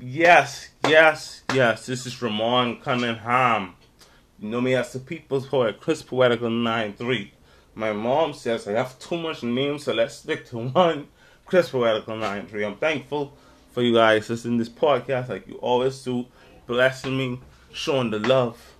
[0.00, 1.86] Yes, yes, yes.
[1.86, 3.74] This is Ramon Cunningham.
[4.38, 7.32] You know me as the People's Poet, Chris Poetical 93.
[7.74, 11.08] My mom says I have too much names, so let's stick to one.
[11.46, 12.64] Chris Poetical 93.
[12.64, 13.36] I'm thankful
[13.72, 16.26] for you guys listening to this podcast like you always do,
[16.68, 17.40] blessing me,
[17.72, 18.76] showing the love,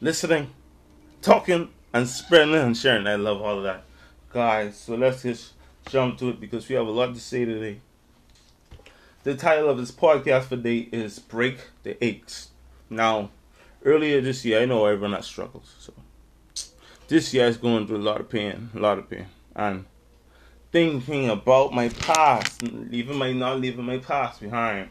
[0.00, 0.50] listening,
[1.22, 3.06] talking, and spreading and sharing.
[3.06, 3.84] I love all of that.
[4.32, 5.52] Guys, so let's just
[5.88, 7.80] jump to it because we have a lot to say today.
[9.24, 12.50] The title of this podcast for today is Break the Aches.
[12.88, 13.30] Now,
[13.84, 15.92] earlier this year, I know everyone has struggles, so
[17.08, 19.26] this year is going through a lot of pain, a lot of pain,
[19.56, 19.86] and
[20.70, 24.88] thinking about my past, leaving my not leaving my past behind.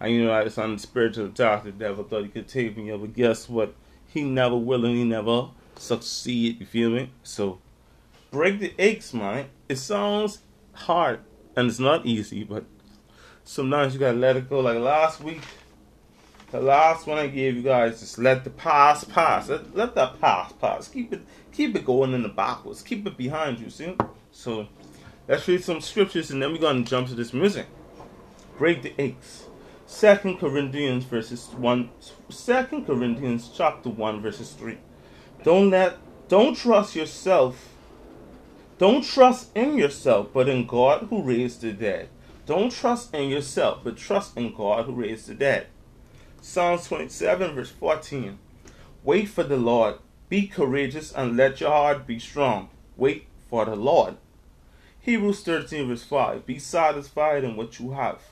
[0.00, 1.64] And you know, I was on the spiritual attack.
[1.64, 3.74] The devil thought he could take me, but guess what?
[4.06, 6.58] He never will, and he never succeed.
[6.58, 7.10] You feel me?
[7.22, 7.58] So,
[8.30, 9.50] break the aches, man.
[9.68, 10.38] It sounds
[10.72, 11.20] hard,
[11.54, 12.64] and it's not easy, but
[13.48, 14.60] sometimes you gotta let it go.
[14.60, 15.40] Like last week,
[16.50, 19.48] the last one I gave you guys, just let the past pass.
[19.48, 20.88] Let, let that past pass.
[20.88, 22.82] Keep it keep it going in the backwards.
[22.82, 23.96] Keep it behind you, see?
[24.32, 24.68] So
[25.26, 27.66] let's read some scriptures and then we're gonna jump to this music.
[28.58, 29.46] Break the aches.
[29.86, 31.88] Second Corinthians verses one
[32.28, 34.78] Second Corinthians chapter one verses three.
[35.42, 35.96] Don't let
[36.28, 37.74] don't trust yourself.
[38.76, 42.10] Don't trust in yourself, but in God who raised the dead.
[42.48, 45.66] Don't trust in yourself, but trust in God who raised the dead.
[46.40, 48.38] Psalms 27, verse 14.
[49.04, 49.96] Wait for the Lord.
[50.30, 52.70] Be courageous and let your heart be strong.
[52.96, 54.16] Wait for the Lord.
[54.98, 56.46] Hebrews 13, verse 5.
[56.46, 58.22] Be satisfied in what you have.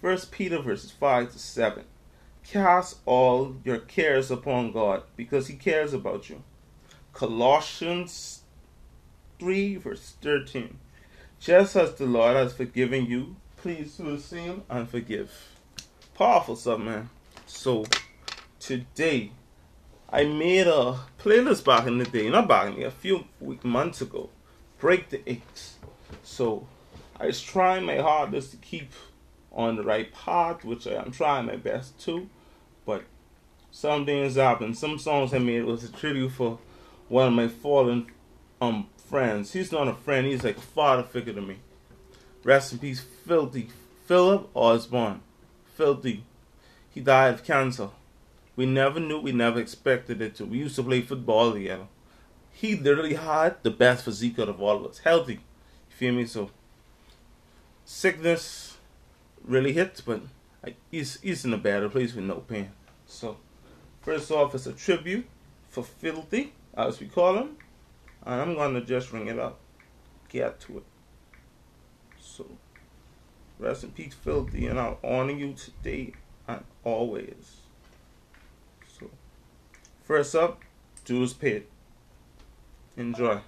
[0.00, 1.84] 1 Peter, verses 5 to 7.
[2.42, 6.42] Cast all your cares upon God because he cares about you.
[7.12, 8.40] Colossians
[9.38, 10.78] 3, verse 13.
[11.40, 15.30] Just as the Lord has forgiven you, please do the same and forgive.
[16.14, 17.10] Powerful stuff, man.
[17.46, 17.84] So,
[18.58, 19.30] today,
[20.10, 23.64] I made a playlist back in the day, not back in the, a few week,
[23.64, 24.30] months ago.
[24.78, 25.76] Break the aches.
[26.24, 26.66] So,
[27.20, 28.92] I was trying my hardest to keep
[29.52, 32.28] on the right path, which I am trying my best to.
[32.84, 33.04] But
[33.70, 34.74] some things happen.
[34.74, 36.58] Some songs I made was a tribute for
[37.08, 38.08] one of my fallen
[38.60, 39.52] um friends.
[39.52, 41.56] He's not a friend, he's like a father figure to me.
[42.44, 43.70] Rest in peace, Filthy.
[44.06, 45.20] Philip Osborne.
[45.74, 46.24] Filthy.
[46.90, 47.90] He died of cancer.
[48.56, 50.44] We never knew, we never expected it to.
[50.44, 51.86] We used to play football together.
[52.52, 54.98] He literally had the best physique out of all of us.
[54.98, 55.34] Healthy.
[55.34, 55.40] You
[55.96, 56.26] feel me?
[56.26, 56.50] So,
[57.84, 58.76] sickness
[59.44, 60.22] really hits, but
[60.90, 62.72] he's, he's in a better place with no pain.
[63.06, 63.36] So,
[64.02, 65.26] first off, it's a tribute
[65.68, 67.56] for Filthy, as we call him.
[68.28, 69.58] I'm going to just ring it up.
[70.28, 70.82] Get to it.
[72.20, 72.44] So,
[73.58, 76.12] rest in peace, Filthy, and I'll honor you today
[76.46, 77.62] and always.
[78.86, 79.08] So,
[80.04, 80.60] first up,
[81.06, 81.70] Judas Pit.
[82.98, 83.40] Enjoy.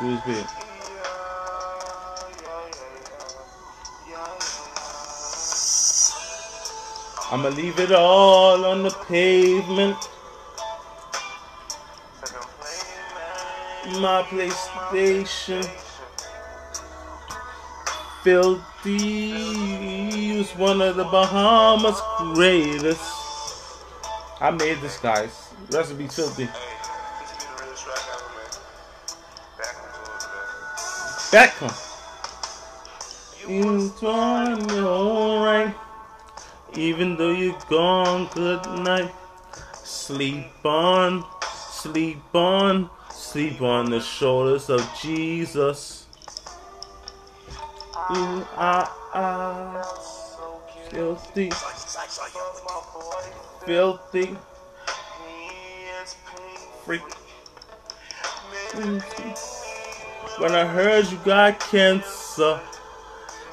[0.00, 0.61] Judas Pit.
[7.32, 9.96] I'ma leave it all on the pavement.
[14.02, 15.64] My PlayStation.
[18.22, 19.32] Filthy
[20.36, 21.98] was one of the Bahamas
[22.34, 23.00] greatest.
[24.38, 25.54] I made this, guys.
[25.70, 26.48] Recipe filthy.
[31.32, 31.72] Beckham.
[34.02, 35.74] On your right.
[36.74, 39.12] Even though you're gone, good night.
[39.74, 41.22] Sleep on,
[41.52, 46.06] sleep on, sleep on the shoulders of Jesus.
[48.10, 50.88] You are, ah, are ah.
[50.90, 51.50] filthy,
[53.66, 54.36] filthy,
[56.84, 57.02] freak.
[60.38, 62.60] When I heard you got cancer,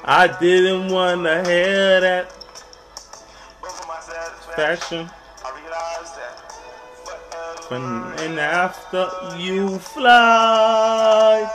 [0.04, 2.39] I didn't want to hear that
[7.70, 7.82] When,
[8.20, 9.08] and after
[9.38, 11.50] you fly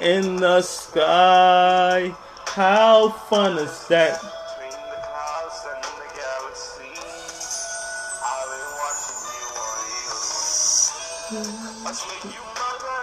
[0.00, 2.14] in the sky,
[2.46, 4.22] how fun is that?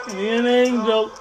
[0.10, 1.12] An angel.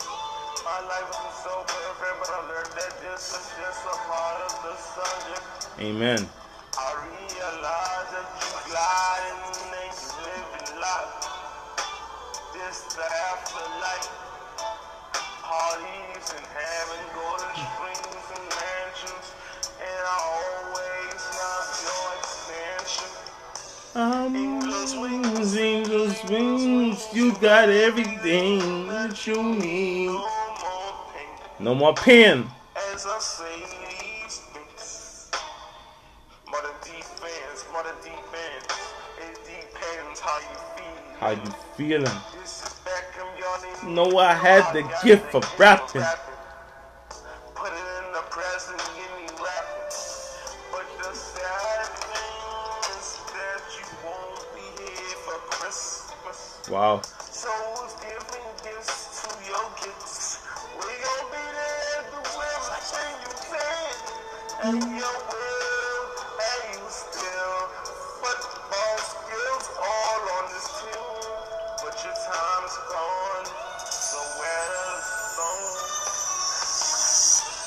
[5.79, 6.29] Amen.
[12.73, 14.09] It's the afterlife.
[15.43, 19.27] Parties and having golden springs and mansions.
[19.79, 23.11] And I always love your expansion.
[23.95, 24.33] Um,
[25.01, 30.07] wings, angels wings, you got everything that you need.
[30.07, 31.61] No more pain.
[31.61, 32.47] No more pain.
[32.95, 33.82] As I say
[41.23, 42.11] How you feeling?
[43.87, 46.03] No, I had the gift of rapping.
[47.55, 47.73] Put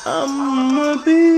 [0.05, 1.34] I'ma be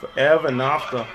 [0.00, 1.06] Forever and after.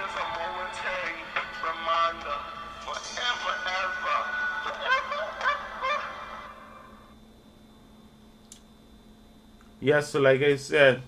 [9.83, 11.01] Yes, so like I said,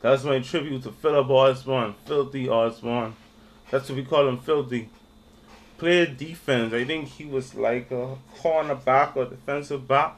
[0.00, 3.16] that's my tribute to Philip Osborne, Filthy Osborne.
[3.70, 4.88] That's what we call him, Filthy.
[5.76, 6.72] Played defense.
[6.72, 10.14] I think he was like a cornerback or defensive back.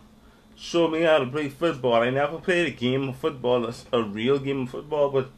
[0.54, 2.02] Showed me how to play football.
[2.02, 5.30] I never played a game of football, a, a real game of football, but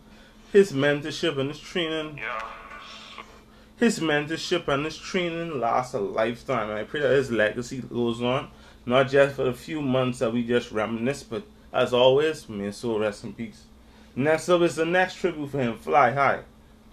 [0.53, 2.41] his mentorship and his training, yeah.
[3.77, 6.71] his mentorship and his training lasts a lifetime.
[6.71, 8.51] I pray that his legacy goes on,
[8.85, 12.77] not just for the few months that we just reminisce, but as always, may his
[12.77, 13.65] soul rest in peace.
[14.15, 16.41] Next up is the next tribute for him, Fly High.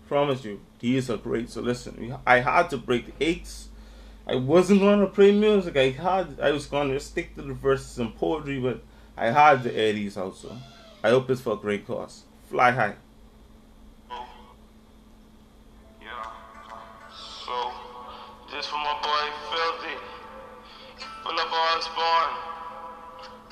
[0.10, 1.50] Promise you, he is a great.
[1.50, 3.70] So listen, I had to break the eights.
[4.28, 5.78] I wasn't going to play music.
[5.78, 8.84] I had, I was going to stick to the verses and poetry, but
[9.16, 10.58] I had the Eddies also.
[11.04, 12.24] I hope it's for a great cause.
[12.50, 12.96] Fly High.
[18.64, 19.98] This for my boy Filthy.
[21.24, 22.36] Philip Osborne.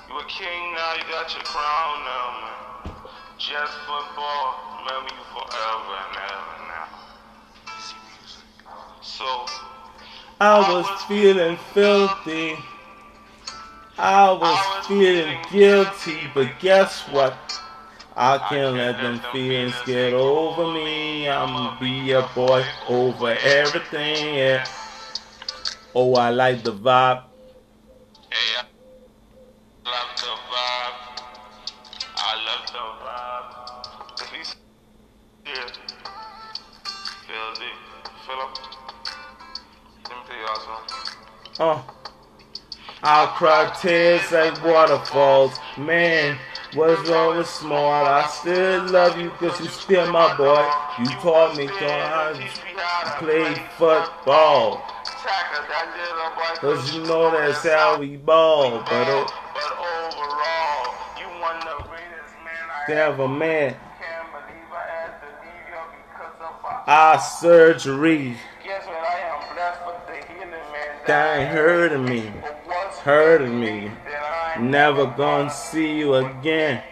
[0.08, 2.96] You a king now, you got your crown now, man.
[3.38, 6.88] Just football, remember you forever and ever now.
[9.02, 9.46] So,
[10.40, 12.58] I was feeling filthy.
[13.98, 17.36] I was feeling guilty, but guess what?
[18.16, 21.30] I can't let them feelings get over me.
[21.30, 24.36] I'ma be a boy over everything.
[24.36, 24.66] Yeah.
[25.94, 27.24] Oh, I like the vibe.
[28.32, 28.64] Yeah.
[29.84, 30.98] Love the vibe.
[32.16, 34.18] I love the vibe.
[34.18, 34.56] The least
[35.44, 35.68] here.
[37.28, 37.72] Feel the
[38.26, 38.58] Philip.
[40.06, 40.92] Timothy Oswald.
[41.60, 41.86] Oh.
[43.04, 45.60] I'll cry tears like waterfalls.
[45.78, 46.38] Man,
[46.74, 48.08] what's wrong with smart?
[48.08, 50.66] I still love you cause you still my boy.
[51.00, 54.88] You taught me how to play football.
[56.62, 58.80] Cause you know that's how we ball.
[58.80, 63.80] But, but overall, you one the greatest man I ever met.
[66.88, 68.38] Our surgery.
[68.66, 70.62] Yes, man, I am blessed for the healing, man.
[71.08, 72.32] That ain't hurting me.
[73.04, 73.92] Hurting me.
[74.60, 76.84] Never gonna see you again.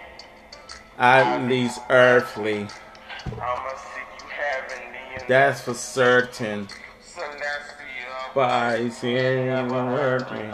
[0.98, 2.68] At least earthly.
[5.28, 6.68] That's for certain.
[8.36, 10.52] But I see anyone hurt me.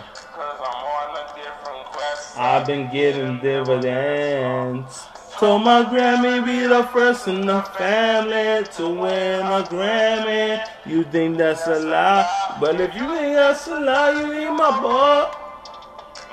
[2.38, 5.08] I've been getting dividends.
[5.38, 10.65] Told my Grammy be the first in the family to win a Grammy.
[10.86, 14.79] You think that's a lie, but if you think that's a lie, you ain't my
[14.79, 15.29] boy.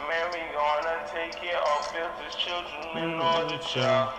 [0.09, 3.21] Man, we gonna take care of Filthy's children and mm-hmm.
[3.21, 4.13] all the child.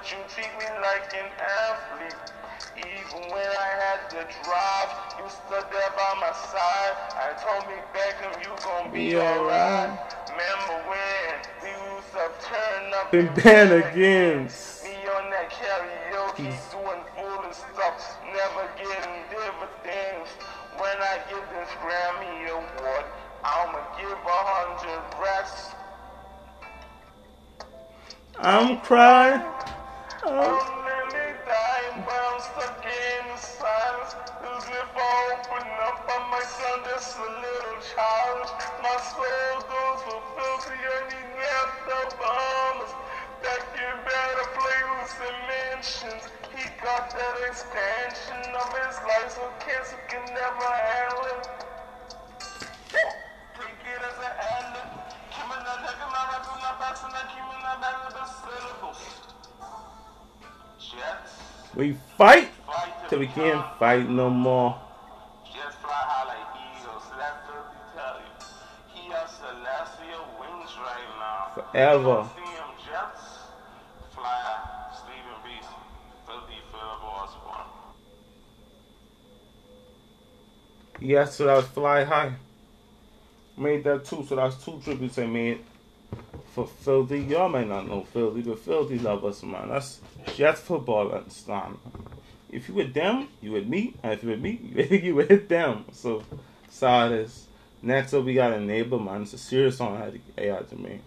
[0.00, 2.32] But you treat me like an athlete.
[2.78, 6.96] Even when I had to drive, you stood there by my side.
[7.20, 9.92] I told me, Beckham, you gon' be Be alright.
[10.30, 14.84] Remember when we used to turn up and bang against.
[14.84, 16.70] Me on that karaoke, mm.
[16.72, 20.30] doing foolish stuff, never getting dividends.
[20.80, 23.04] When I get this Grammy award,
[23.44, 25.74] I'ma give a hundred racks.
[28.38, 29.42] I'm crying.
[50.40, 51.48] Never handle it.
[53.54, 54.69] Take it as an
[61.74, 62.48] We fight
[63.08, 64.80] till we can't fight no more.
[71.54, 72.28] Forever.
[81.00, 82.34] Yes, so that was Fly High.
[83.56, 85.64] Made that too, so that's two tributes I made
[86.54, 87.20] for Filthy.
[87.20, 89.68] Y'all might not know Filthy, but Filthy love us, man.
[89.68, 90.00] That's
[90.34, 91.72] Jets football and stuff.
[92.50, 94.60] If you with them, you with me, and if you with me,
[95.02, 95.84] you with them.
[95.92, 96.22] So,
[96.68, 97.46] that's this.
[97.82, 99.22] Next up, we got a neighbor, man.
[99.22, 101.00] It's a serious song I had to, I had to make.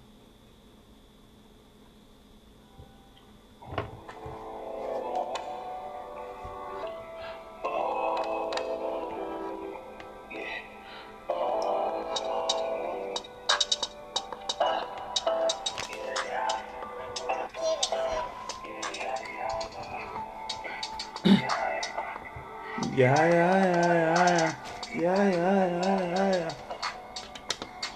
[22.95, 24.55] Yeah, yeah, yeah,
[24.93, 26.53] yeah, yeah, yeah, yeah, yeah,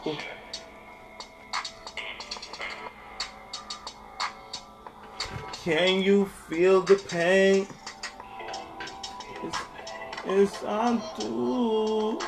[0.05, 0.11] yeah.
[0.11, 0.17] Ooh.
[5.63, 7.67] Can you feel the pain?
[9.43, 9.57] It's,
[10.25, 12.19] it's on through.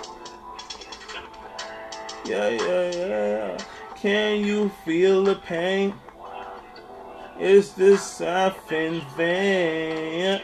[2.26, 3.64] Yeah, yeah, yeah.
[3.96, 5.96] Can you feel the pain?
[7.40, 10.42] Is this something vain?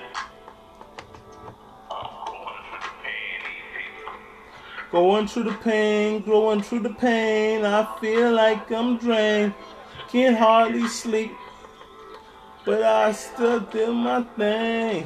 [4.95, 7.65] Going through the pain, going through the pain.
[7.65, 9.53] I feel like I'm drained.
[10.07, 11.33] Can't hardly sleep.
[12.63, 15.05] But I still do my thing.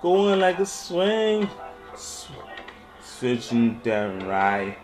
[0.00, 1.50] Going like a swing.
[1.94, 2.30] Sw-
[3.02, 4.78] switching down right.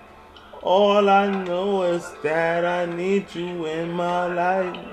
[0.60, 4.86] All I know is that I need you in my life.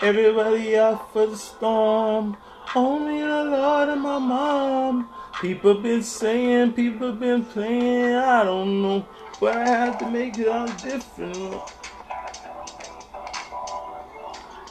[0.00, 2.36] Everybody out for the storm.
[2.76, 5.13] Only the Lord and my mom.
[5.40, 8.14] People been saying, people been playing.
[8.14, 9.06] I don't know,
[9.40, 11.60] but I have to make it all different.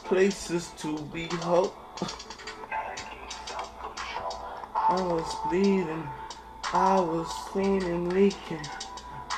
[0.04, 1.76] Places to be hope.
[4.74, 6.08] I was bleeding.
[6.72, 8.66] I was feeling leaking.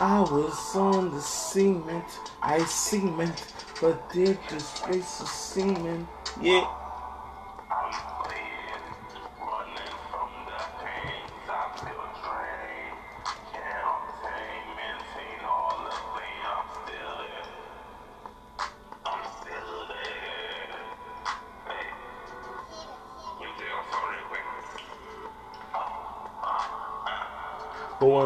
[0.01, 2.05] I was on the cement.
[2.43, 3.47] I cement,
[3.81, 6.07] but did this place of semen.
[6.41, 6.86] Yeah.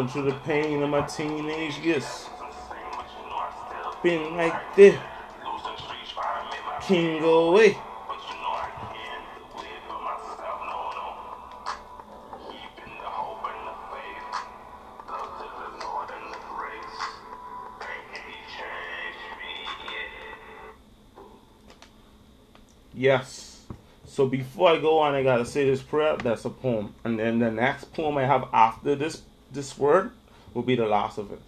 [0.00, 2.30] Going through the pain of my teenage years.
[4.02, 4.99] Been like this.
[6.80, 7.76] Can't go away.
[22.95, 23.66] Yes.
[24.07, 26.16] So before I go on, I gotta say this prayer.
[26.16, 30.11] That's a poem, and then the next poem I have after this this word
[30.54, 31.40] will be the last of it.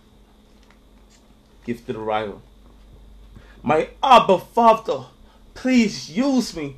[1.64, 2.42] Gifted arrival.
[3.62, 5.04] My Abba Father,
[5.54, 6.76] please use me,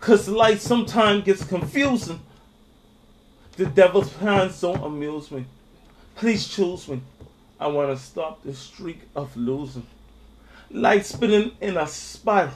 [0.00, 2.20] cause life sometimes gets confusing.
[3.56, 5.46] The devil's plans don't amuse me.
[6.14, 7.00] Please choose me.
[7.58, 9.86] I want to stop this streak of losing.
[10.70, 12.52] Life spinning in a spiral.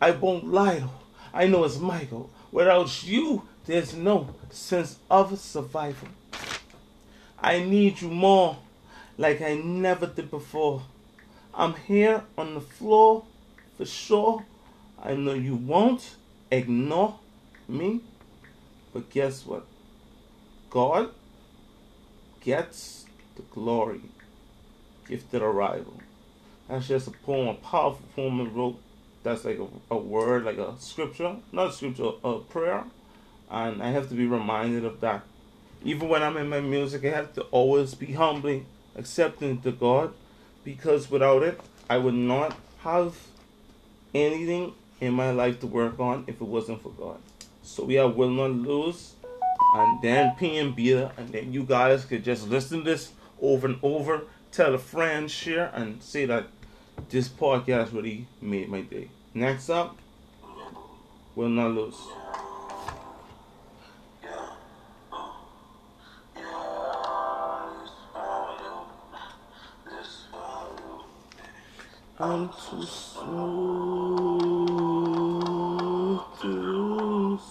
[0.00, 0.84] I won't lie.
[1.32, 2.30] I know it's Michael.
[2.50, 6.08] Without you, there's no sense of survival.
[7.42, 8.56] I need you more
[9.18, 10.82] like I never did before.
[11.52, 13.24] I'm here on the floor
[13.76, 14.44] for sure.
[15.02, 16.14] I know you won't
[16.52, 17.18] ignore
[17.68, 18.00] me,
[18.92, 19.66] but guess what?
[20.70, 21.10] God
[22.40, 24.02] gets the glory.
[25.08, 26.00] Gifted arrival.
[26.68, 28.80] That's just a poem, a powerful poem I wrote.
[29.24, 32.84] That's like a, a word, like a scripture, not a scripture, a prayer.
[33.50, 35.24] And I have to be reminded of that.
[35.84, 40.12] Even when I'm in my music, I have to always be humbly accepting to God
[40.64, 41.60] because without it,
[41.90, 43.16] I would not have
[44.14, 47.18] anything in my life to work on if it wasn't for God.
[47.62, 49.14] So we are Will Not Lose
[49.74, 53.66] and then P and Beta, and then you guys could just listen to this over
[53.66, 54.22] and over,
[54.52, 56.46] tell a friend, share, and say that
[57.08, 59.08] this podcast really made my day.
[59.34, 59.96] Next up,
[61.34, 61.96] Will Not Lose.
[72.32, 73.42] I'm too smooth
[76.40, 77.42] to lose.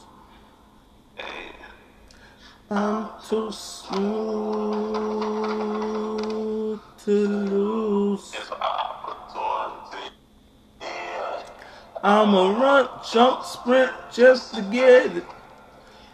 [2.71, 3.99] I'm too smooth
[7.05, 8.35] to lose.
[12.03, 15.25] I'ma run, jump, sprint just to get it.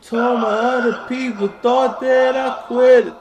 [0.02, 3.16] Told my other people thought that I quit it.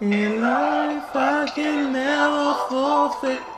[0.00, 3.53] In life I can never forfeit.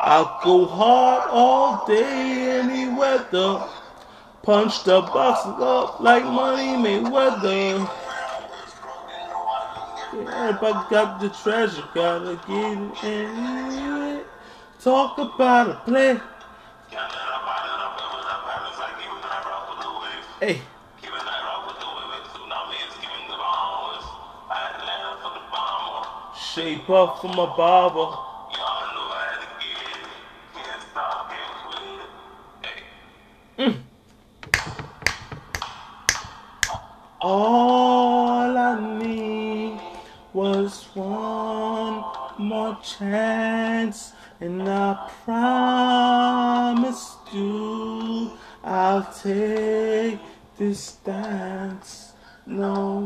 [0.00, 3.68] I'll go hard all day, any weather.
[4.42, 7.88] Punch the boxes up like money Mayweather.
[10.14, 14.26] Yeah, if I got the treasure, gotta get it
[14.80, 16.20] talk about a play.
[20.40, 20.62] Hey.
[26.54, 28.27] Shape up for my barber.
[37.30, 39.78] All I need
[40.32, 42.02] was one
[42.38, 48.32] more chance, and I promise you
[48.64, 50.18] I'll take
[50.56, 52.14] this dance.
[52.46, 52.97] No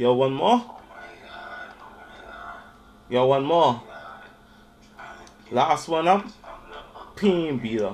[0.00, 0.64] Yo, one more.
[3.10, 3.82] Yo, one more.
[5.50, 6.24] Last one up.
[7.16, 7.92] Pin beater.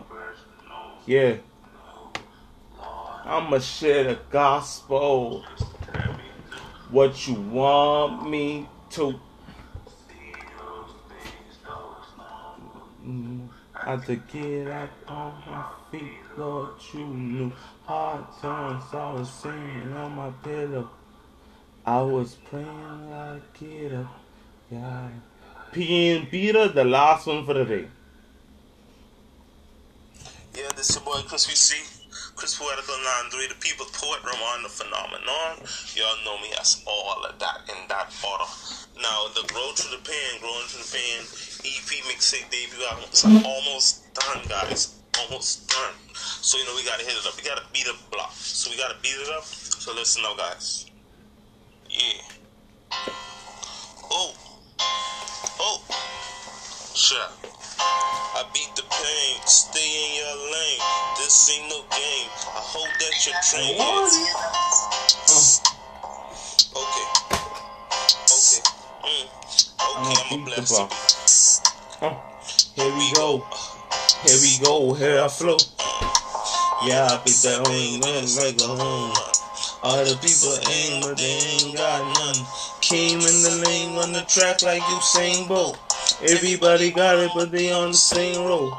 [1.04, 1.34] Yeah.
[3.24, 5.44] I'ma share the gospel.
[6.92, 9.18] What you want me to.
[13.74, 17.52] I had to get up on my feet, Lord, you knew.
[17.84, 20.88] Hard times, I was singing on my pillow.
[21.86, 24.18] I was praying like get up,
[24.72, 25.08] yeah.
[25.70, 27.86] P and Peter, the last one for the day.
[30.52, 31.78] Yeah, this is your boy Chris VC.
[32.34, 32.96] Chris Poetical
[33.30, 35.62] 93, the people's poet, Ramon the Phenomenon.
[35.94, 38.50] Y'all know me as all of that in that order.
[39.00, 41.22] Now, the Grow to the Pain, Growing to the Pain
[41.62, 44.98] EP mixtape debut album is almost done, guys.
[45.22, 45.94] Almost done.
[46.14, 47.36] So, you know, we gotta hit it up.
[47.36, 48.32] We gotta beat up block.
[48.34, 49.44] So, we gotta beat it up.
[49.44, 50.90] So, listen up, guys.
[51.96, 52.20] Yeah.
[54.10, 54.34] Oh.
[55.60, 55.80] Oh.
[56.94, 57.28] Sure.
[57.80, 60.80] I beat the pain, stay in your lane.
[61.16, 62.28] This ain't no game.
[62.52, 63.80] I hope that your train
[65.32, 65.62] is.
[66.76, 67.06] Okay.
[68.28, 68.60] Okay.
[69.00, 69.24] Mm.
[69.24, 69.32] Okay,
[69.80, 70.92] I'ma I'ma beat the bless block.
[70.92, 72.08] you.
[72.08, 72.20] Oh,
[72.74, 73.46] here we go.
[74.26, 74.92] Here we go.
[74.92, 75.56] Here I flow.
[76.84, 79.35] Yeah, I beat that wing like a home run.
[79.82, 82.46] Other people aim, but they ain't got none.
[82.80, 85.78] Came in the lane on the track like Usain Bolt.
[86.22, 88.72] Everybody got it, but they on the same road.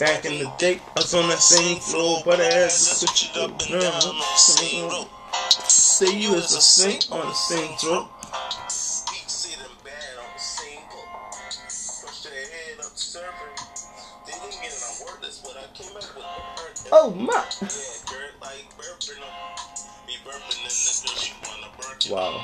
[0.00, 3.30] Back in the day, I was on that same floor, but I had to switch
[3.30, 5.08] it up and down on the same road.
[5.68, 8.08] Say you was a saint on the same throat.
[8.68, 9.58] Speak, sit
[22.10, 22.42] Wow.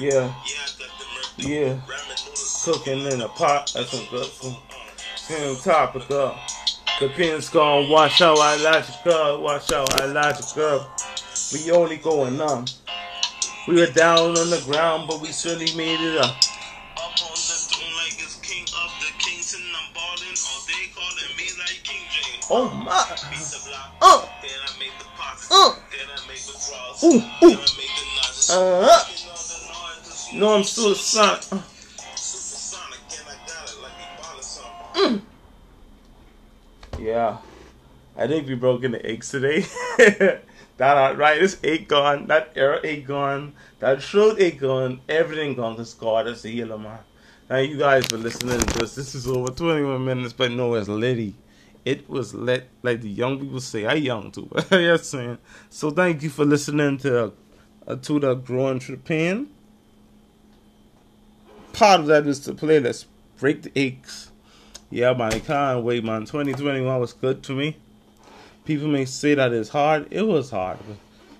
[0.00, 0.32] Yeah.
[1.38, 1.80] Yeah.
[2.64, 4.56] Cooking in a pot, that's some good food.
[5.16, 6.36] Same topic up.
[7.00, 10.06] The pin's gone, watch how I you go, watch how I
[10.38, 10.86] you go.
[11.52, 12.68] We only going up.
[13.66, 16.36] We were down on the ground, but we certainly made it up.
[16.36, 20.92] Up on the throne like it's king of the kings and I'm balling all day
[20.94, 22.46] calling me like King James.
[22.50, 22.84] Oh my.
[22.84, 23.94] Block.
[24.02, 25.50] Uh, Then I the pockets.
[25.50, 25.74] Uh.
[25.90, 27.04] Then I the draws.
[27.04, 27.58] Ooh, Then.
[27.58, 27.64] I
[28.28, 28.52] the.
[28.52, 28.98] Uh.
[29.08, 31.40] Making all the noise 'cause you no, I'm still a son.
[32.16, 35.22] Supersonic and I got it like he ballin' something.
[37.06, 37.38] Yeah.
[38.16, 39.64] I think we broke into eggs today.
[40.76, 42.26] that arthritis ain't gone.
[42.26, 43.54] That error ain't gone.
[43.78, 45.00] That throat ain't gone.
[45.08, 46.98] Everything gone because God is the healer, man.
[47.48, 48.94] Now you guys for listening to this.
[48.94, 51.34] This is over 21 minutes, but no, it's litty.
[51.84, 53.84] It was let like the young people say.
[53.84, 55.38] I young too, yes, saying.
[55.68, 57.32] So thank you for listening to
[57.86, 59.48] uh, to the growing Japan.
[61.74, 62.80] Part of that is to play.
[62.80, 63.04] Let's
[63.38, 64.30] break the aches.
[64.90, 66.24] Yeah, man, I can't wait, man.
[66.24, 67.76] 2021 was good to me.
[68.64, 70.08] People may say that it's hard.
[70.10, 70.78] It was hard.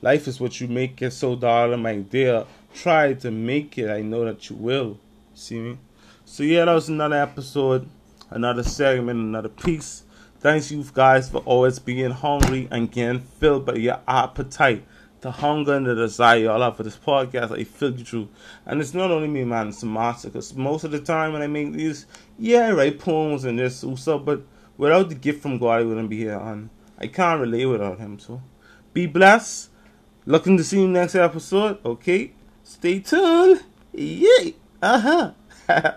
[0.03, 1.11] Life is what you make it.
[1.13, 3.89] So, darling, my dear, try to make it.
[3.89, 4.99] I know that you will.
[5.33, 5.79] See me?
[6.27, 7.89] So, yeah, that was another episode,
[8.29, 10.03] another segment, another piece.
[10.41, 14.85] Thanks, you guys, for always being hungry and getting filled by your appetite.
[15.23, 18.29] The hunger and the desire y'all have for this podcast, I feel you through.
[18.67, 20.29] And it's not only me, man, it's master.
[20.29, 22.05] Because most of the time when I make these,
[22.39, 24.43] yeah, I write poems and this, also, but
[24.77, 26.39] without the gift from God, I wouldn't be here.
[26.39, 28.19] And I can't relate without Him.
[28.19, 28.43] So
[28.93, 29.71] be blessed.
[30.27, 31.85] Looking to see you next episode.
[31.85, 32.33] Okay?
[32.63, 33.63] Stay tuned.
[33.93, 34.55] Yay.
[34.81, 35.33] Uh
[35.69, 35.95] huh.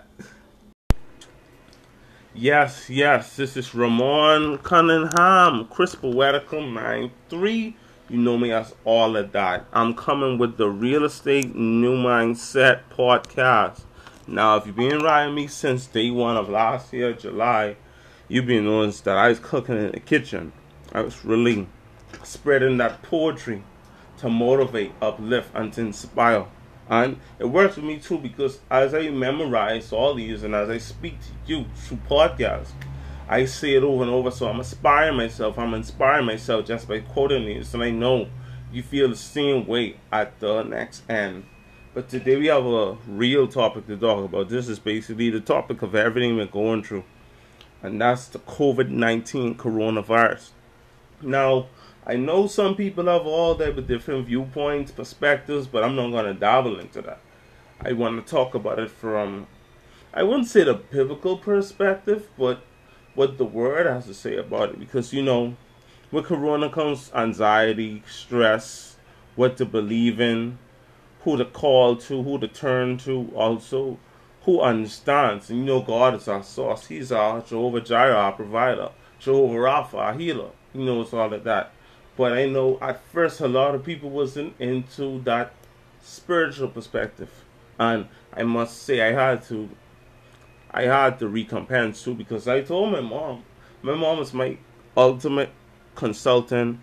[2.34, 3.36] yes, yes.
[3.36, 7.76] This is Ramon Cunningham, Chris Poetical 93.
[8.10, 9.66] You know me as all of that.
[9.72, 13.82] I'm coming with the Real Estate New Mindset podcast.
[14.26, 17.76] Now, if you've been riding me since day one of last year, July,
[18.28, 20.52] you've been noticing that I was cooking in the kitchen.
[20.92, 21.68] I was really
[22.22, 23.62] spreading that poetry
[24.18, 26.46] to motivate, uplift, and to inspire.
[26.88, 30.78] And it works for me too because as I memorize all these and as I
[30.78, 32.72] speak to you through podcasts,
[33.28, 34.30] I say it over and over.
[34.30, 35.58] So I'm inspiring myself.
[35.58, 37.74] I'm inspiring myself just by quoting these.
[37.74, 38.28] And I know
[38.72, 41.44] you feel the same way at the next end.
[41.92, 44.48] But today we have a real topic to talk about.
[44.48, 47.04] This is basically the topic of everything we're going through.
[47.82, 50.50] And that's the COVID 19 coronavirus.
[51.22, 51.66] Now,
[52.06, 56.26] I know some people have all that with different viewpoints, perspectives, but I'm not going
[56.26, 57.20] to dabble into that.
[57.80, 59.46] I want to talk about it from,
[60.14, 62.64] I wouldn't say the biblical perspective, but
[63.14, 64.78] what the word has to say about it.
[64.78, 65.56] Because, you know,
[66.10, 68.96] with Corona comes anxiety, stress,
[69.36, 70.58] what to believe in,
[71.22, 73.98] who to call to, who to turn to, also
[74.42, 75.50] who understands.
[75.50, 76.86] And you know, God is our source.
[76.86, 80.50] He's our Jehovah Jireh, our provider, Jehovah Rapha, our healer.
[80.78, 81.72] He knows all of that.
[82.16, 85.52] But I know at first a lot of people wasn't into that
[86.00, 87.30] spiritual perspective,
[87.80, 89.68] and I must say I had to,
[90.70, 93.42] I had to recompense too because I told my mom,
[93.82, 94.56] my mom is my
[94.96, 95.50] ultimate
[95.96, 96.78] consultant.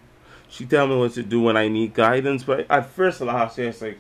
[0.50, 2.44] She tell me what to do when I need guidance.
[2.44, 3.98] But at first last year, it's like,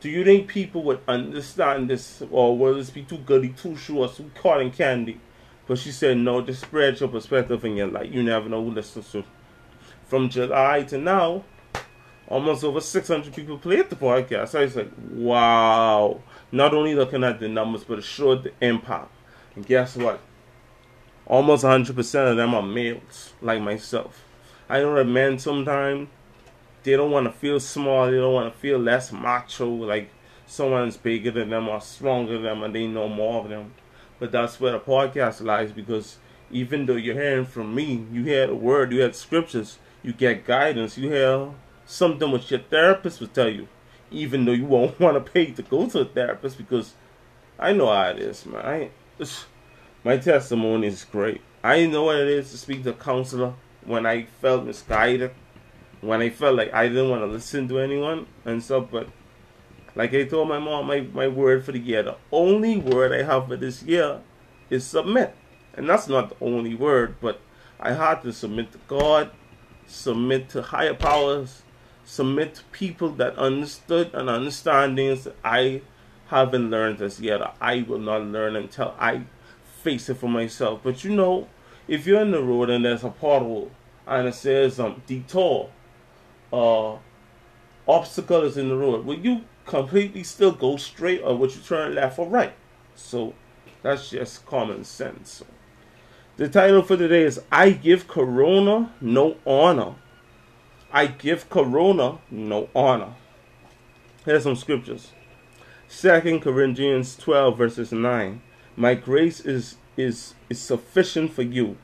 [0.00, 4.16] do you think people would understand this, or will this be too goody two shoes,
[4.16, 5.18] too cotton candy?
[5.70, 8.12] But she said, no, just spread your perspective in your life.
[8.12, 9.22] You never know who listens to
[10.04, 11.44] from July to now,
[12.26, 14.58] almost over 600 people played the podcast.
[14.58, 16.22] I was like, wow.
[16.50, 19.12] Not only looking at the numbers, but it showed the impact.
[19.54, 20.18] And guess what?
[21.24, 24.24] Almost 100% of them are males, like myself.
[24.68, 26.08] I know that men sometimes,
[26.82, 30.10] they don't want to feel small, they don't want to feel less macho, like
[30.48, 33.72] someone's bigger than them or stronger than them and they know more of them.
[34.20, 36.18] But that's where the podcast lies because
[36.50, 40.46] even though you're hearing from me, you hear the word, you hear scriptures, you get
[40.46, 41.50] guidance, you hear
[41.86, 43.66] something which your therapist will tell you,
[44.10, 46.94] even though you won't want to pay to go to a therapist because
[47.58, 48.64] I know how it is, man.
[48.64, 48.90] I,
[50.04, 51.40] my testimony is great.
[51.64, 53.54] I know what it is to speak to a counselor
[53.84, 55.32] when I felt misguided,
[56.00, 59.08] when I felt like I didn't want to listen to anyone and stuff, but
[59.94, 63.22] like I told my mom, my, my word for the year, the only word I
[63.22, 64.20] have for this year
[64.68, 65.34] is submit.
[65.74, 67.40] And that's not the only word, but
[67.78, 69.30] I had to submit to God,
[69.86, 71.62] submit to higher powers,
[72.04, 75.82] submit to people that understood and understandings that I
[76.28, 77.40] haven't learned as yet.
[77.60, 79.22] I will not learn until I
[79.82, 80.80] face it for myself.
[80.82, 81.48] But you know,
[81.88, 83.70] if you're in the road and there's a pothole
[84.06, 85.70] and it says um detour,
[86.52, 86.96] uh,
[87.88, 91.94] obstacle is in the road, will you completely still go straight or would you turn
[91.94, 92.52] left or right?
[92.94, 93.34] So
[93.82, 95.42] that's just common sense.
[96.36, 99.94] The title for today is I Give Corona No Honor.
[100.92, 103.14] I give Corona no honor.
[104.24, 105.12] Here's some scriptures.
[105.86, 108.42] Second Corinthians 12 verses 9.
[108.76, 111.76] My grace is is is sufficient for you,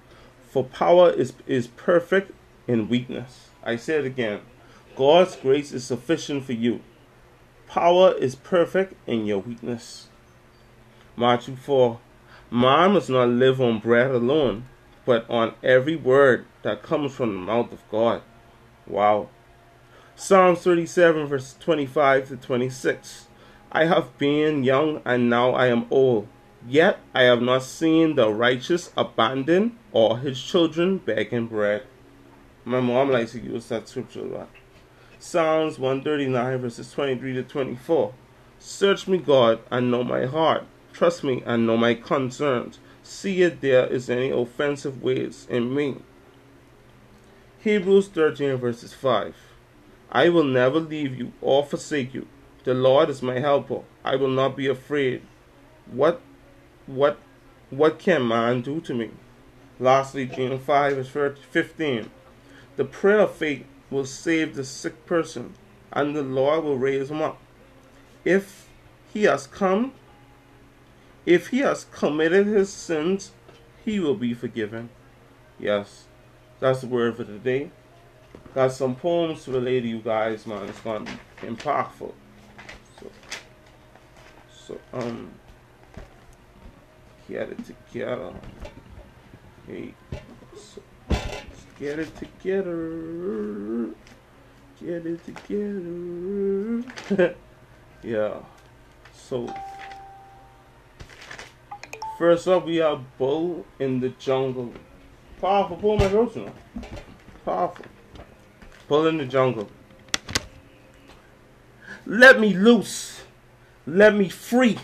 [0.49, 2.33] for power is is perfect
[2.66, 3.51] in weakness.
[3.62, 4.40] I say it again.
[4.96, 6.81] God's grace is sufficient for you.
[7.68, 10.09] Power is perfect in your weakness.
[11.16, 11.98] Matthew 4.
[12.50, 14.66] Man must not live on bread alone,
[15.05, 18.22] but on every word that comes from the mouth of God.
[18.87, 19.29] Wow.
[20.14, 23.26] Psalms 37, verse 25 to 26.
[23.72, 26.29] I have been young and now I am old,
[26.66, 31.83] yet I have not seen the righteous abandoned or his children begging bread.
[32.64, 34.48] My mom likes to use that scripture a lot.
[35.18, 38.12] Psalms 139, verses 23 to 24.
[38.59, 40.64] Search me, God, and know my heart.
[40.92, 42.79] Trust me and know my concerns.
[43.02, 45.96] See if there is any offensive ways in me.
[47.61, 49.35] Hebrews 13, verses 5.
[50.11, 52.26] I will never leave you or forsake you.
[52.64, 53.83] The Lord is my helper.
[54.05, 55.22] I will not be afraid.
[55.90, 56.20] What
[56.87, 57.18] what
[57.70, 59.11] what can man do to me?
[59.79, 62.11] Lastly, James 5 verse 15.
[62.76, 65.55] The prayer of faith will save the sick person,
[65.92, 67.38] and the Lord will raise him up.
[68.25, 68.68] If
[69.12, 69.92] he has come,
[71.25, 73.33] if he has committed his sins,
[73.85, 74.90] he will be forgiven.
[75.59, 76.05] Yes,
[76.61, 77.70] that's the word for today.
[78.55, 80.68] Got some poems to relay to you guys, man.
[80.68, 82.12] It's gonna be impactful.
[83.01, 83.11] So,
[84.51, 85.31] so um,
[87.29, 88.33] get it together.
[89.66, 89.94] Hey,
[91.78, 93.90] get it together.
[94.80, 96.84] Get it together.
[98.02, 98.34] yeah.
[99.14, 99.52] So
[102.18, 104.72] first up, we have Bull in the Jungle.
[105.40, 106.50] Powerful I wrote you.
[107.44, 107.84] Powerful.
[108.88, 109.68] Bull in the jungle.
[112.06, 113.22] Let me loose.
[113.86, 114.78] Let me free.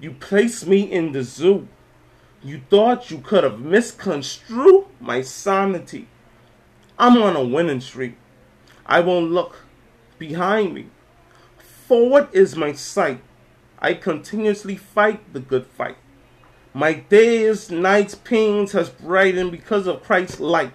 [0.00, 1.68] You place me in the zoo.
[2.42, 6.06] You thought you could have misconstrued my sanity.
[6.98, 8.14] I'm on a winning streak.
[8.86, 9.64] I won't look
[10.18, 10.86] behind me.
[11.58, 13.20] Forward is my sight.
[13.80, 15.96] I continuously fight the good fight.
[16.72, 20.72] My days, nights, pains has brightened because of Christ's light.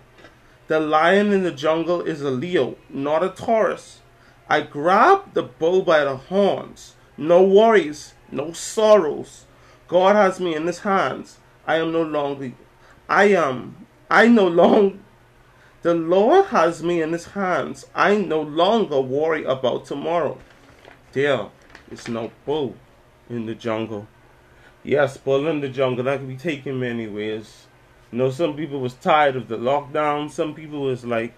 [0.68, 4.02] The lion in the jungle is a Leo, not a Taurus.
[4.50, 6.96] I grab the bull by the horns.
[7.18, 9.46] No worries, no sorrows.
[9.88, 11.38] God has me in his hands.
[11.66, 12.54] I am no longer
[13.08, 14.98] I am I no longer
[15.84, 17.86] the Lord has me in his hands.
[17.94, 20.38] I no longer worry about tomorrow.
[21.12, 21.50] There
[21.92, 22.78] is no bull
[23.30, 24.08] in the jungle.
[24.82, 26.06] Yes, bull in the jungle.
[26.06, 27.68] That can be taken many ways.
[28.14, 30.32] You know, some people was tired of the lockdown.
[30.32, 31.34] Some people was like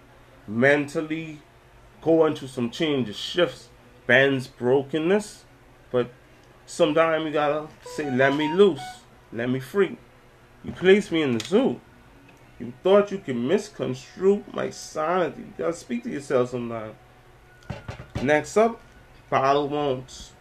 [0.48, 1.40] mentally
[2.02, 3.70] going through some changes, shifts,
[4.06, 5.46] bends, brokenness.
[5.90, 6.12] But
[6.68, 8.84] sometimes you gotta say, let me loose,
[9.34, 9.98] let me free.
[10.66, 11.80] You placed me in the zoo.
[12.60, 15.42] You thought you could misconstrue my sanity.
[15.42, 16.96] You gotta speak to yourself sometimes.
[18.24, 18.82] Next up,
[19.30, 20.32] battle wounds.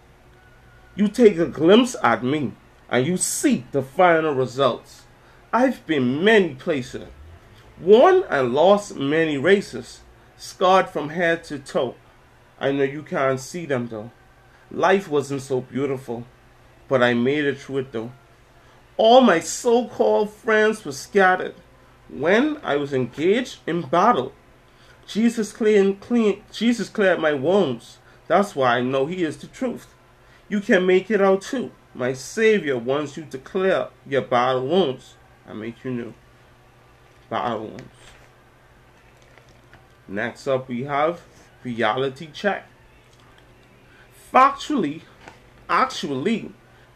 [0.94, 2.52] You take a glimpse at me
[2.88, 5.02] and you see the final results.
[5.52, 7.08] I've been many places,
[7.80, 10.00] won and lost many races,
[10.36, 11.96] scarred from head to toe.
[12.58, 14.10] I know you can't see them though.
[14.70, 16.24] Life wasn't so beautiful,
[16.88, 18.12] but I made it through it though.
[18.96, 21.54] All my so called friends were scattered
[22.08, 24.32] when I was engaged in battle.
[25.06, 25.98] Jesus cleared,
[26.52, 27.98] Jesus cleared my wounds.
[28.28, 29.94] That's why I know He is the truth.
[30.48, 31.72] You can make it out too.
[31.94, 35.14] My Savior wants you to clear your battle wounds.
[35.46, 36.14] I make you new.
[37.28, 37.82] Battle wounds.
[40.06, 41.22] Next up, we have
[41.62, 42.66] reality check.
[44.32, 45.02] Factually,
[45.68, 46.52] actually,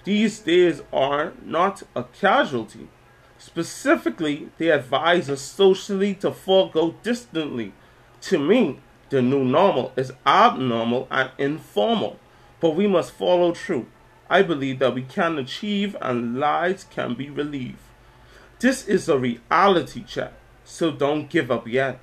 [0.08, 2.88] these days are not a casualty.
[3.36, 7.74] Specifically, they advise us socially to forego distantly.
[8.22, 12.18] To me, the new normal is abnormal and informal,
[12.58, 13.84] but we must follow through.
[14.30, 17.84] I believe that we can achieve and lives can be relieved.
[18.60, 20.32] This is a reality check,
[20.64, 22.00] so don't give up yet.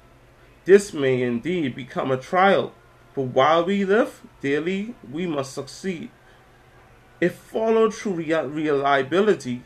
[0.65, 2.71] This may indeed become a trial,
[3.15, 6.11] but while we live daily, we must succeed.
[7.21, 9.63] If followed through reliability,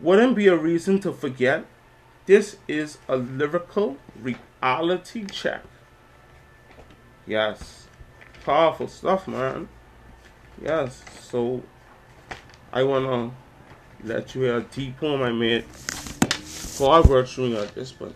[0.00, 1.64] wouldn't be a reason to forget.
[2.26, 5.62] This is a lyrical reality check.
[7.26, 7.86] Yes.
[8.44, 9.68] Powerful stuff, man.
[10.62, 11.02] Yes.
[11.20, 11.62] So
[12.72, 13.32] I wanna
[14.04, 15.64] let you hear a deep poem I made.
[15.68, 18.12] Through me like this, but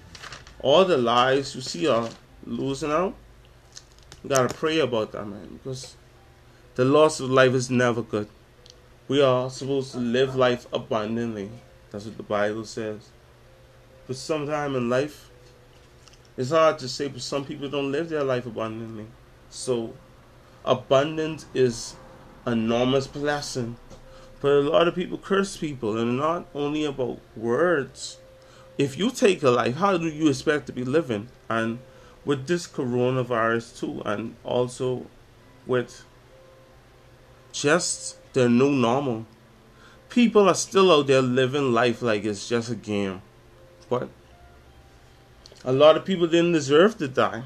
[0.60, 2.08] all the lives you see are
[2.44, 3.14] losing out.
[4.24, 5.96] You gotta pray about that, man, because
[6.74, 8.28] the loss of life is never good.
[9.08, 11.50] We are supposed to live life abundantly.
[11.90, 13.10] That's what the Bible says.
[14.08, 15.30] But sometime in life,
[16.36, 19.06] it's hard to say, but some people don't live their life abundantly.
[19.48, 19.94] So,
[20.64, 21.94] abundance is
[22.46, 23.76] enormous blessing.
[24.40, 28.18] But a lot of people curse people, and not only about words.
[28.76, 31.28] If you take a life, how do you expect to be living?
[31.48, 31.78] And
[32.24, 35.06] with this coronavirus too, and also
[35.64, 36.04] with
[37.52, 39.26] just the new normal,
[40.08, 43.22] people are still out there living life like it's just a game.
[43.88, 44.08] But
[45.64, 47.42] a lot of people didn't deserve to die.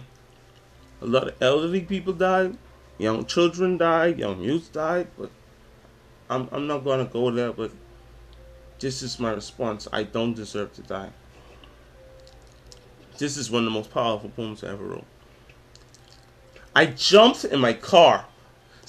[1.00, 2.58] A lot of elderly people died,
[2.98, 5.30] young children died, young youth died, but
[6.28, 7.70] I'm I'm not gonna go there, but
[8.80, 9.88] this is my response.
[9.92, 11.10] I don't deserve to die.
[13.18, 15.06] This is one of the most powerful poems I ever wrote.
[16.74, 18.26] I jumped in my car,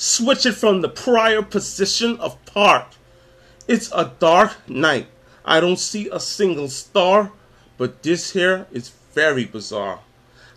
[0.02, 2.88] switched it from the prior position of park.
[3.68, 5.06] It's a dark night.
[5.46, 7.32] I don't see a single star,
[7.78, 10.00] but this here is very bizarre.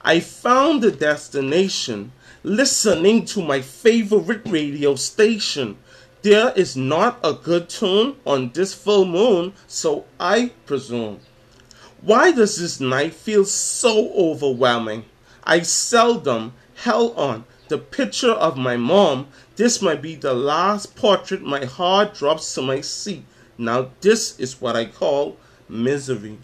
[0.01, 5.77] I found the destination listening to my favorite radio station.
[6.23, 11.21] There is not a good tune on this full moon, so I presume.
[12.01, 15.05] Why does this night feel so overwhelming?
[15.45, 19.29] I seldom held on the picture of my mom.
[19.57, 23.25] This might be the last portrait my heart drops to my seat.
[23.57, 25.37] Now, this is what I call
[25.69, 26.39] misery.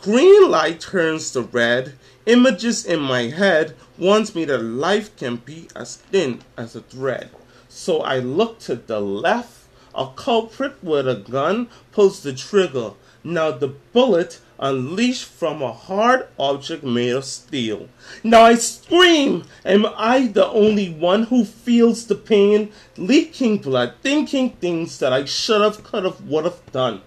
[0.00, 1.94] Green light turns to red.
[2.26, 7.30] Images in my head warns me that life can be as thin as a thread.
[7.68, 9.66] So I look to the left.
[9.94, 12.92] A culprit with a gun pulls the trigger.
[13.22, 17.88] Now the bullet unleashed from a hard object made of steel.
[18.22, 19.44] Now I scream.
[19.64, 22.72] Am I the only one who feels the pain?
[22.96, 27.02] Leaking blood, thinking things that I should have, could have, would have done.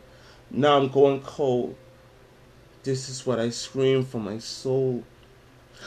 [0.51, 1.75] Now I'm going cold.
[2.83, 5.03] This is what I scream from my soul.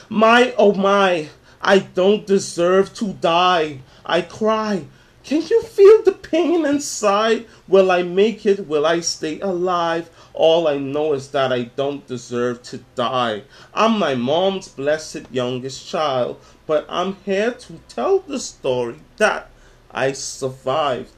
[0.09, 1.29] My, oh my,
[1.61, 3.81] I don't deserve to die.
[4.05, 4.87] I cry.
[5.23, 7.47] Can you feel the pain inside?
[7.69, 8.67] Will I make it?
[8.67, 10.09] Will I stay alive?
[10.39, 13.43] All I know is that I don't deserve to die.
[13.75, 19.51] I'm my mom's blessed youngest child, but I'm here to tell the story that
[19.91, 21.11] I survived.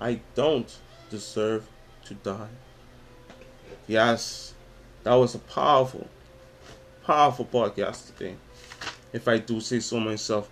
[0.00, 0.76] I don't
[1.08, 1.68] deserve
[2.06, 2.48] to die.
[3.86, 4.54] Yes,
[5.04, 6.08] that was a powerful,
[7.06, 8.34] powerful podcast today.
[9.12, 10.50] If I do say so myself.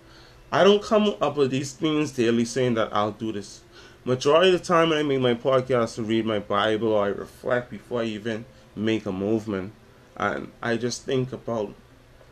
[0.49, 3.62] I don't come up with these things daily saying that I'll do this.
[4.05, 7.07] Majority of the time when I make my podcast to read my Bible or I
[7.07, 8.43] reflect before I even
[8.75, 9.71] make a movement.
[10.17, 11.73] And I just think about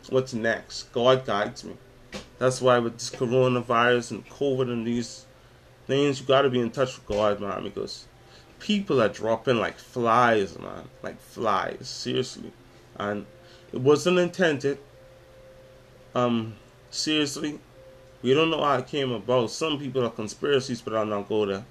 [0.09, 0.91] what's next.
[0.91, 1.77] God guides me.
[2.39, 5.25] That's why with this coronavirus and COVID and these
[5.87, 8.05] things, you gotta be in touch with God, man, because
[8.59, 10.89] people are dropping like flies, man.
[11.01, 12.51] Like flies, seriously.
[12.97, 13.25] And
[13.71, 14.77] it wasn't intended.
[16.13, 16.57] Um,
[16.89, 17.61] seriously,
[18.21, 19.51] we don't know how it came about.
[19.51, 21.65] Some people are conspiracies, but I'll not go there.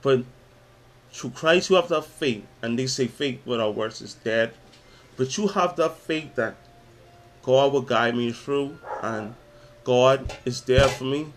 [0.00, 0.24] But
[1.12, 4.54] through Christ, you have that faith, and they say faith without works is dead.
[5.16, 6.56] But you have that faith that
[7.42, 9.34] God will guide me through, and
[9.84, 11.32] God is there for me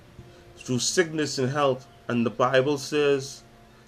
[0.58, 1.88] through sickness and health.
[2.08, 3.43] And the Bible says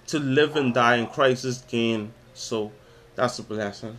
[0.08, 2.12] to live and die in Christ is gain.
[2.34, 2.72] So
[3.14, 3.98] that's a blessing.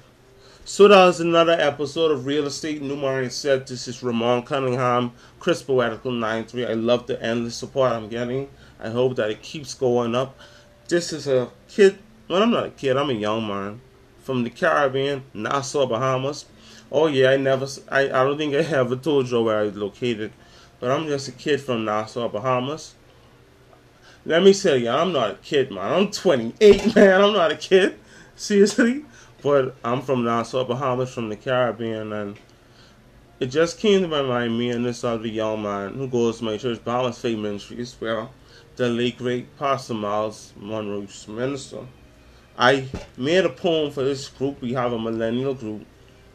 [0.70, 5.64] So that was another episode of Real Estate New Mindset this is Ramon Cunningham, Chris
[5.64, 6.68] Poetical 93.
[6.68, 8.48] I love the endless support I'm getting.
[8.80, 10.38] I hope that it keeps going up.
[10.88, 11.98] This is a kid
[12.28, 13.82] well I'm not a kid, I'm a young man
[14.22, 16.46] from the Caribbean, Nassau, Bahamas.
[16.92, 19.76] Oh yeah, I never I, I don't think I ever told you where I was
[19.76, 20.32] located.
[20.80, 22.94] But I'm just a kid from Nassau, Bahamas.
[24.24, 25.92] Let me tell you, I'm not a kid, man.
[25.92, 27.22] I'm 28, man.
[27.22, 27.98] I'm not a kid.
[28.36, 29.06] Seriously.
[29.42, 32.38] But I'm from Nassau, Bahamas, from the Caribbean, and
[33.40, 36.44] it just came to my mind, me and this other young man who goes to
[36.44, 38.28] my church, Bahamas Faith Ministries, where
[38.76, 41.80] the late great Pastor Myles Munroe used to minister.
[42.58, 44.62] I made a poem for this group.
[44.62, 45.86] We have a millennial group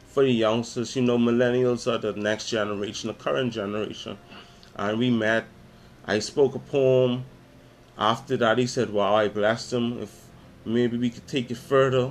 [0.07, 0.97] for the youngsters.
[0.97, 4.17] You know, millennials are the next generation, the current generation.
[4.77, 5.45] And we met.
[6.07, 7.27] I spoke a poem.
[7.99, 10.03] After that, he said, Wow, I blessed him.
[10.03, 10.25] If
[10.65, 12.11] maybe we could take it further.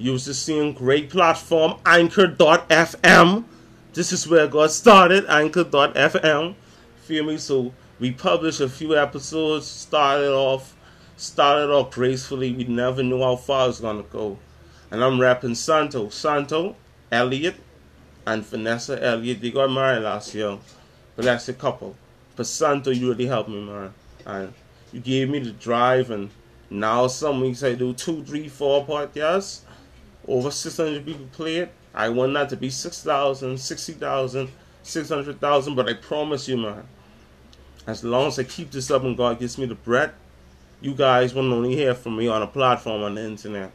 [0.00, 3.44] Use the same great platform, Anchor.fm.
[3.92, 6.54] This is where God started, Anchor.fm.
[7.02, 7.36] Feel me?
[7.36, 10.74] So we published a few episodes, started off
[11.20, 12.50] started off gracefully.
[12.52, 14.38] We never knew how far it's gonna go.
[14.90, 16.08] And I'm rapping Santo.
[16.08, 16.76] Santo,
[17.12, 17.56] Elliot,
[18.26, 19.42] and Vanessa Elliott.
[19.42, 20.58] They got married last year.
[21.14, 21.94] But that's a couple.
[22.36, 23.92] But Santo, you really helped me, man.
[24.24, 24.54] And
[24.92, 26.30] you gave me the drive and
[26.70, 29.60] now some weeks I do two, three, four podcasts.
[30.28, 31.72] Over 600 people play it.
[31.94, 34.48] I want that to be 6,000, 60,000,
[34.82, 35.74] 600,000.
[35.74, 36.84] But I promise you, man,
[37.86, 40.12] as long as I keep this up and God gives me the breath,
[40.80, 43.72] you guys will only hear from me on a platform on the internet.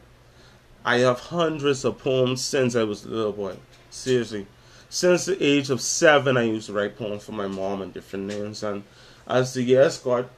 [0.84, 3.58] I have hundreds of poems since I was a little boy.
[3.90, 4.48] Seriously.
[4.90, 8.28] Since the age of seven, I used to write poems for my mom and different
[8.28, 8.64] names.
[8.64, 8.84] And
[9.28, 10.30] as the years got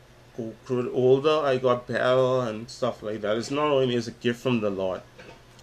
[0.70, 3.38] older, I got better and stuff like that.
[3.38, 5.02] It's not only as a gift from the Lord,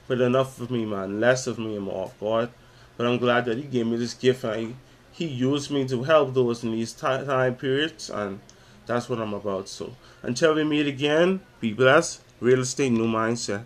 [0.07, 1.21] but enough of me, man.
[1.21, 2.51] Less of me and more of God.
[2.97, 4.75] But I'm glad that He gave me this gift and I,
[5.13, 8.11] He used me to help those in these time periods.
[8.11, 8.41] And
[8.87, 9.69] that's what I'm about.
[9.69, 12.23] So until we meet again, be blessed.
[12.41, 13.65] Real estate, new mindset.